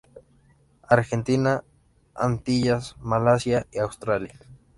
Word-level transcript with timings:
Argentina, 0.89 1.63
Antillas, 2.15 2.95
Malasia 3.01 3.67
y 3.71 3.77
Australia. 3.77 4.33